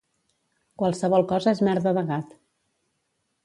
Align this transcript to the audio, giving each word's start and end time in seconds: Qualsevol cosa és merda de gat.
Qualsevol 0.83 1.27
cosa 1.33 1.55
és 1.59 1.63
merda 1.69 1.95
de 2.01 2.07
gat. 2.11 2.35